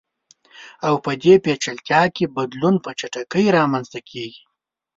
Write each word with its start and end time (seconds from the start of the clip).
او 0.87 0.93
په 1.05 1.11
دې 1.23 1.33
پېچلتیا 1.43 2.03
کې 2.15 2.25
بدلون 2.35 2.75
په 2.83 2.89
چټکۍ 2.99 3.45
رامنځته 3.57 3.99
کیږي. 4.09 4.41